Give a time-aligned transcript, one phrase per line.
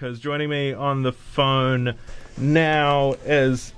[0.00, 1.94] because joining me on the phone
[2.38, 3.74] now is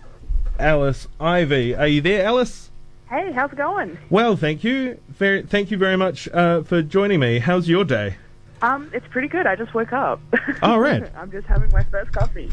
[0.56, 1.74] Alice Ivy.
[1.74, 2.70] Are you there, Alice?
[3.10, 3.98] Hey, how's it going?
[4.08, 5.00] Well, thank you.
[5.08, 7.40] Very, thank you very much uh, for joining me.
[7.40, 8.18] How's your day?
[8.62, 9.48] Um, it's pretty good.
[9.48, 10.20] I just woke up.
[10.62, 11.10] All right.
[11.16, 12.48] I'm just having my first coffee.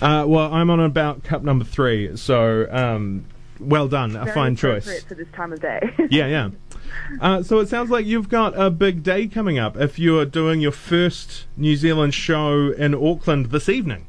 [0.00, 3.26] Uh, well, I'm on about cup number three, so um,
[3.60, 4.16] well done.
[4.16, 5.02] A Very fine appropriate choice.
[5.02, 5.94] for this time of day.
[6.10, 6.50] Yeah, yeah.
[7.20, 10.60] Uh, so it sounds like you've got a big day coming up if you're doing
[10.60, 14.06] your first New Zealand show in Auckland this evening.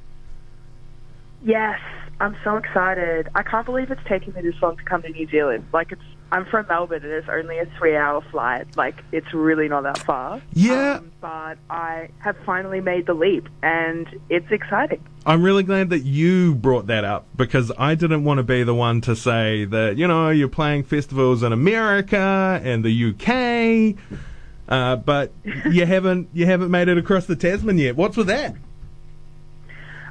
[1.44, 1.80] yes,
[2.20, 3.30] I'm so excited.
[3.36, 5.68] I can't believe it's taking me this long to come to New Zealand.
[5.74, 8.78] Like it's, I'm from Melbourne and it's only a three-hour flight.
[8.78, 10.42] Like it's really not that far.
[10.54, 11.00] Yeah.
[11.00, 15.04] Um, but I have finally made the leap, and it's exciting.
[15.26, 18.76] I'm really glad that you brought that up because I didn't want to be the
[18.76, 24.20] one to say that, you know, you're playing festivals in America and the UK,
[24.68, 25.32] uh, but
[25.66, 27.96] you haven't you haven't made it across the Tasman yet.
[27.96, 28.56] What's with that?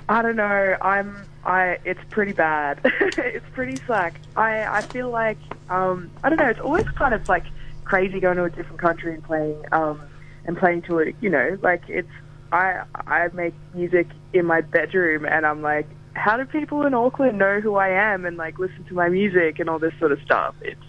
[0.08, 0.76] I don't know.
[0.80, 1.24] I'm.
[1.44, 1.78] I.
[1.84, 2.80] It's pretty bad.
[2.84, 4.20] it's pretty slack.
[4.36, 4.64] I.
[4.64, 5.38] I feel like.
[5.68, 6.10] Um.
[6.22, 6.48] I don't know.
[6.48, 7.44] It's always kind of like
[7.84, 9.64] crazy going to a different country and playing.
[9.72, 10.00] Um.
[10.44, 11.14] And playing to it.
[11.20, 12.10] You know, like it's.
[12.50, 12.82] I.
[13.06, 17.60] I make music in my bedroom, and I'm like, how do people in Auckland know
[17.60, 20.54] who I am and like listen to my music and all this sort of stuff?
[20.60, 20.80] It's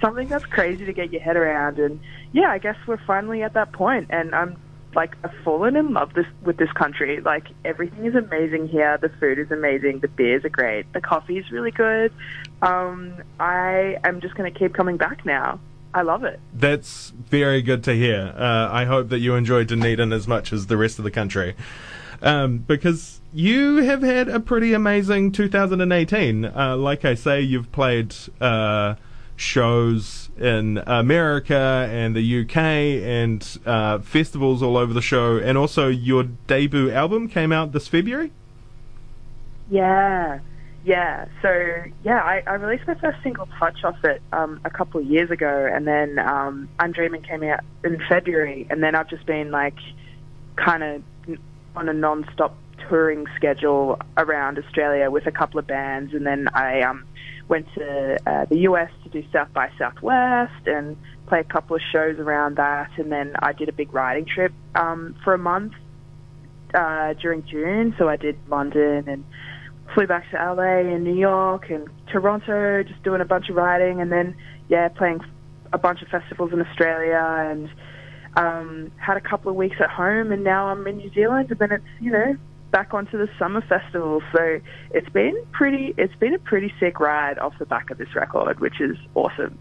[0.00, 1.78] something that's crazy to get your head around.
[1.78, 2.00] And
[2.32, 4.56] yeah, I guess we're finally at that point, and I'm
[4.94, 7.20] like I've fallen in love this with this country.
[7.20, 8.98] Like everything is amazing here.
[8.98, 10.00] The food is amazing.
[10.00, 10.92] The beers are great.
[10.92, 12.12] The coffee is really good.
[12.62, 15.60] Um, I am just going to keep coming back now.
[15.92, 16.40] I love it.
[16.52, 18.34] That's very good to hear.
[18.36, 21.54] Uh, I hope that you enjoy Dunedin as much as the rest of the country.
[22.20, 26.44] Um, because you have had a pretty amazing 2018.
[26.44, 28.96] Uh, like I say, you've played uh,
[29.36, 35.88] shows in America and the UK and uh, festivals all over the show, and also
[35.88, 38.32] your debut album came out this February.
[39.70, 40.40] Yeah,
[40.84, 41.26] yeah.
[41.42, 45.06] So yeah, I, I released my first single, "Touch," off it um, a couple of
[45.06, 49.76] years ago, and then um, came out in February, and then I've just been like,
[50.56, 51.02] kind of
[51.76, 52.56] on a non-stop
[52.88, 57.04] touring schedule around Australia with a couple of bands, and then I um,
[57.48, 60.96] went to uh, the US to do South by Southwest and
[61.26, 64.52] play a couple of shows around that, and then I did a big riding trip
[64.74, 65.72] um, for a month
[66.74, 67.94] uh, during June.
[67.98, 69.24] So I did London and
[69.94, 74.00] flew back to LA and New York and Toronto, just doing a bunch of riding,
[74.00, 74.36] and then
[74.68, 75.20] yeah, playing
[75.72, 77.68] a bunch of festivals in Australia and.
[78.36, 81.52] Um, had a couple of weeks at home, and now I'm in New Zealand.
[81.52, 82.36] And then it's you know
[82.74, 84.20] back onto the summer festival.
[84.34, 85.94] So it's been pretty.
[85.96, 89.56] It's been a pretty sick ride off the back of this record, which is awesome.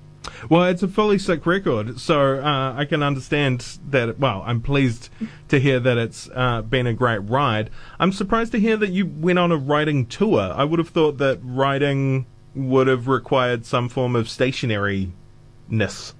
[0.49, 4.17] Well, it's a fully sick record, so uh, I can understand that.
[4.17, 5.09] Well, I'm pleased
[5.49, 7.69] to hear that it's uh, been a great ride.
[7.99, 10.51] I'm surprised to hear that you went on a writing tour.
[10.55, 12.25] I would have thought that writing
[12.55, 16.13] would have required some form of stationariness.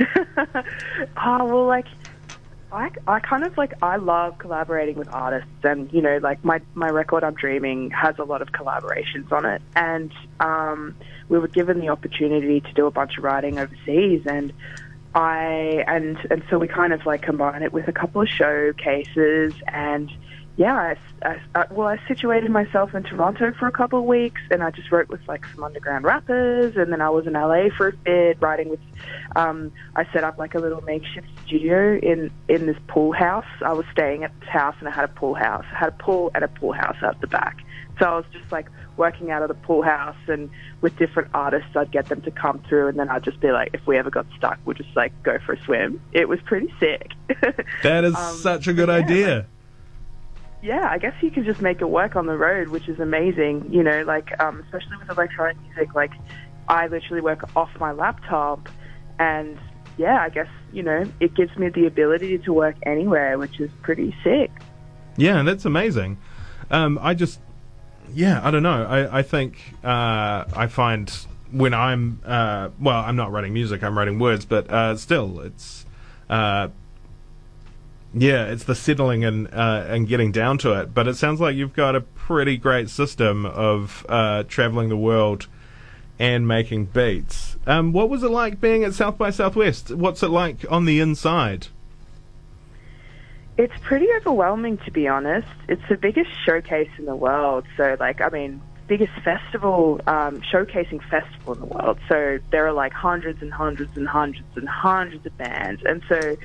[0.00, 0.04] oh
[1.44, 1.86] well, like
[2.70, 6.60] I, I kind of like I love collaborating with artists, and you know, like my
[6.74, 10.94] my record "I'm Dreaming" has a lot of collaborations on it, and um,
[11.28, 14.52] we were given the opportunity to do a bunch of writing overseas, and
[15.14, 19.54] I and and so we kind of like combine it with a couple of showcases,
[19.66, 20.10] and
[20.58, 20.96] yeah, I,
[21.28, 24.70] I, I, well, I situated myself in Toronto for a couple of weeks, and I
[24.72, 27.92] just wrote with like some underground rappers, and then I was in LA for a
[27.92, 28.80] bit, writing with.
[29.36, 33.46] Um, I set up like a little makeshift studio in in this pool house.
[33.64, 35.64] I was staying at this house, and I had a pool house.
[35.72, 37.56] I had a pool and a pool house out the back.
[38.00, 38.66] So I was just like
[38.96, 42.58] working out of the pool house, and with different artists, I'd get them to come
[42.68, 45.12] through, and then I'd just be like, if we ever got stuck, we'd just like
[45.22, 46.00] go for a swim.
[46.12, 47.12] It was pretty sick.
[47.84, 49.36] That is Um, such a good yeah, idea.
[49.36, 49.46] like-
[50.62, 53.68] yeah, I guess you can just make it work on the road, which is amazing.
[53.72, 56.12] You know, like um, especially with electronic music, like
[56.68, 58.68] I literally work off my laptop,
[59.18, 59.58] and
[59.96, 63.70] yeah, I guess you know it gives me the ability to work anywhere, which is
[63.82, 64.50] pretty sick.
[65.16, 66.16] Yeah, that's amazing.
[66.70, 67.40] Um, I just,
[68.14, 68.84] yeah, I don't know.
[68.84, 71.10] I, I think uh, I find
[71.50, 75.86] when I'm, uh, well, I'm not writing music, I'm writing words, but uh, still, it's,
[76.30, 76.68] uh,
[78.14, 80.94] yeah, it's the settling and uh, and getting down to it.
[80.94, 85.46] But it sounds like you've got a pretty great system of uh, traveling the world
[86.18, 87.56] and making beats.
[87.66, 89.90] Um, what was it like being at South by Southwest?
[89.90, 91.68] What's it like on the inside?
[93.56, 95.48] It's pretty overwhelming, to be honest.
[95.68, 97.64] It's the biggest showcase in the world.
[97.76, 101.98] So, like, I mean, biggest festival, um, showcasing festival in the world.
[102.08, 105.82] So there are like hundreds and hundreds and hundreds and hundreds of bands.
[105.84, 106.36] And so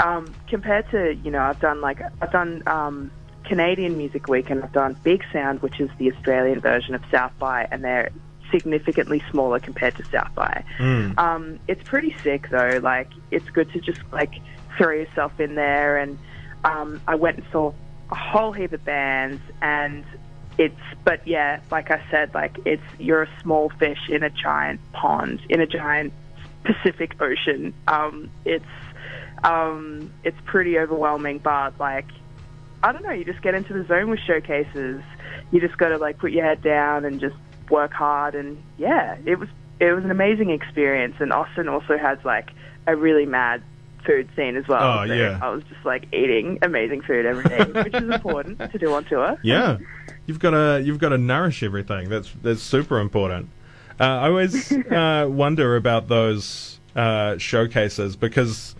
[0.00, 3.10] um, compared to you know I've done like I've done um,
[3.44, 7.32] Canadian Music Week and I've done Big Sound, which is the Australian version of South
[7.38, 8.10] by, and they're
[8.50, 10.64] significantly smaller compared to South by.
[10.78, 11.18] Mm.
[11.18, 12.80] Um, it's pretty sick though.
[12.82, 14.34] Like it's good to just like
[14.76, 15.98] throw yourself in there.
[15.98, 16.18] And
[16.64, 17.72] um, I went and saw
[18.10, 20.04] a whole heap of bands, and
[20.58, 24.80] it's but yeah, like I said, like it's you're a small fish in a giant
[24.92, 26.12] pond in a giant
[26.64, 27.72] Pacific Ocean.
[27.86, 28.64] Um, it's
[29.44, 32.06] um, it's pretty overwhelming, but like
[32.82, 35.02] I don't know, you just get into the zone with showcases.
[35.50, 37.36] You just got to like put your head down and just
[37.70, 38.34] work hard.
[38.34, 39.48] And yeah, it was
[39.80, 41.16] it was an amazing experience.
[41.18, 42.50] And Austin also has like
[42.86, 43.62] a really mad
[44.04, 45.00] food scene as well.
[45.00, 45.38] Oh, so yeah.
[45.42, 49.04] I was just like eating amazing food every day, which is important to do on
[49.04, 49.38] tour.
[49.42, 49.78] Yeah,
[50.26, 52.08] you've got to you've got to nourish everything.
[52.08, 53.50] That's that's super important.
[54.00, 58.76] Uh, I always uh, wonder about those uh, showcases because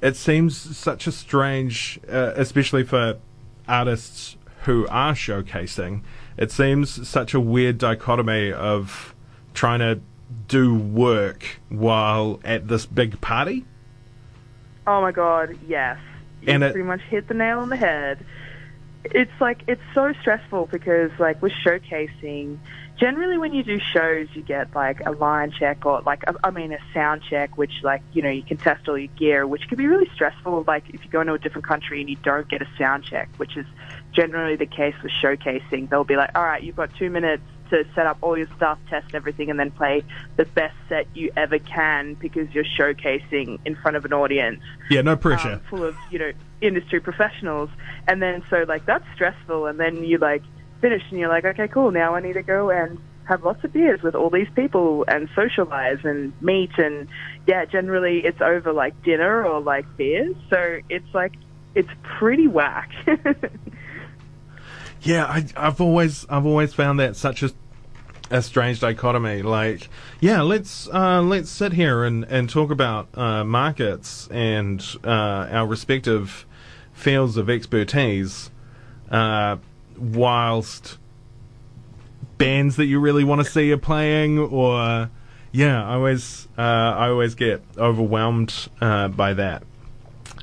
[0.00, 3.18] it seems such a strange, uh, especially for
[3.66, 6.02] artists who are showcasing.
[6.36, 9.14] It seems such a weird dichotomy of
[9.54, 10.00] trying to
[10.46, 13.64] do work while at this big party.
[14.86, 15.98] Oh my god, yes.
[16.42, 18.24] You And it- pretty much hit the nail on the head.
[19.04, 22.58] It's like it's so stressful because like with showcasing,
[22.98, 26.50] generally when you do shows you get like a line check or like I- I
[26.50, 29.68] mean a sound check which like you know you can test all your gear which
[29.68, 30.64] can be really stressful.
[30.66, 33.28] Like if you go into a different country and you don't get a sound check
[33.36, 33.66] which is
[34.12, 37.84] generally the case with showcasing they'll be like all right you've got 2 minutes to
[37.94, 40.02] set up all your stuff test everything and then play
[40.36, 44.60] the best set you ever can because you're showcasing in front of an audience.
[44.90, 45.52] Yeah, no pressure.
[45.52, 47.68] um, full of you know industry professionals,
[48.08, 50.42] and then so like that's stressful, and then you like
[50.80, 53.72] finish and you're like, okay, cool, now I need to go and have lots of
[53.72, 57.08] beers with all these people and socialize and meet, and
[57.46, 61.34] yeah, generally it's over like dinner or like beers, so it's like
[61.74, 62.90] it's pretty whack.
[65.02, 67.50] Yeah, I, I've always I've always found that such a
[68.30, 69.42] a strange dichotomy.
[69.42, 69.88] Like,
[70.20, 75.66] yeah, let's uh, let's sit here and, and talk about uh, markets and uh, our
[75.66, 76.46] respective
[76.92, 78.50] fields of expertise,
[79.10, 79.56] uh,
[79.98, 80.98] whilst
[82.36, 85.10] bands that you really want to see are playing, or
[85.52, 89.62] yeah, I always uh, I always get overwhelmed uh, by that.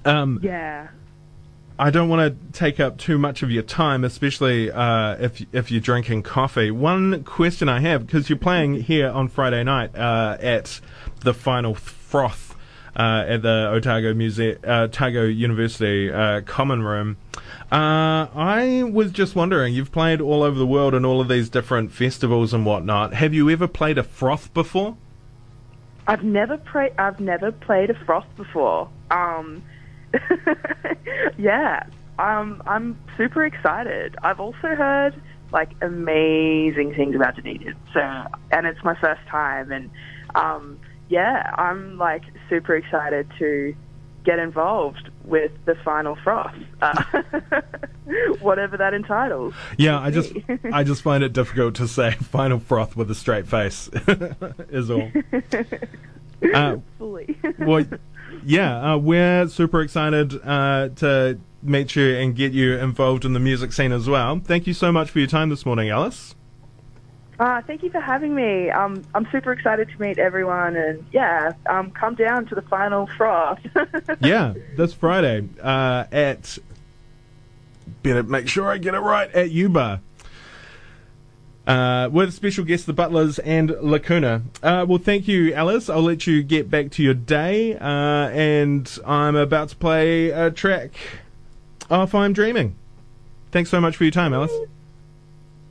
[0.04, 0.90] Um, yeah.
[1.78, 5.72] I don't want to take up too much of your time, especially uh, if if
[5.72, 6.72] you're drinking coffee.
[6.72, 10.80] One question I have, because you're playing here on Friday night uh, at
[11.22, 12.56] the Final Froth
[12.96, 17.18] uh, at the Otago uh, Otago University uh, Common Room.
[17.72, 21.50] Uh, I was just wondering, you've played all over the world and all of these
[21.50, 23.14] different festivals and whatnot.
[23.14, 24.98] Have you ever played a froth before?
[26.08, 26.94] I've never played.
[26.98, 28.90] I've never played a froth before.
[29.10, 29.64] Um,
[31.38, 31.88] yeah,
[32.20, 34.16] um, I'm super excited.
[34.22, 35.20] I've also heard
[35.52, 38.00] like amazing things about Dunedin, so
[38.52, 39.90] and it's my first time, and
[40.36, 43.76] um, yeah, I'm like super excited to
[44.25, 47.04] get involved with the final froth, uh,
[48.42, 49.54] whatever that entitles.
[49.77, 50.33] Yeah, I just
[50.74, 53.89] I just find it difficult to say final froth with a straight face.
[54.69, 55.10] is all.
[56.54, 57.38] Uh, Fully.
[57.60, 57.86] well,
[58.44, 63.39] yeah, uh, we're super excited uh, to meet you and get you involved in the
[63.39, 64.39] music scene as well.
[64.44, 66.36] Thank you so much for your time this morning, Alice.
[67.39, 68.70] Uh, thank you for having me.
[68.70, 73.08] Um, I'm super excited to meet everyone, and yeah, um, come down to the final
[73.18, 73.60] froth.
[74.22, 76.58] Yeah, that's Friday uh, at
[78.01, 80.00] better make sure I get it right at Ubar.
[81.68, 84.44] Uh, with special guests, the Butlers and Lacuna.
[84.62, 85.89] Uh, well, thank you, Alice.
[85.89, 87.75] I'll let you get back to your day.
[87.75, 90.92] Uh, and I'm about to play a track
[91.89, 92.75] off I'm Dreaming.
[93.51, 94.54] Thanks so much for your time, Alice.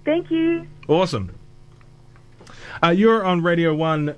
[0.04, 0.66] Thank you.
[0.88, 1.30] Awesome.
[2.83, 4.16] Uh, you're on Radio 1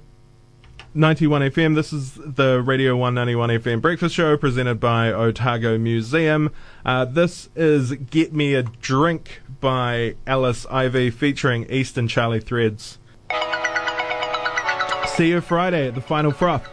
[0.94, 1.74] 91 FM.
[1.74, 6.50] This is the Radio 191 FM breakfast show presented by Otago Museum.
[6.84, 12.98] Uh, this is Get Me a Drink by Alice Ivy featuring Eastern Charlie Threads.
[15.08, 16.64] See you Friday at the Final Froth.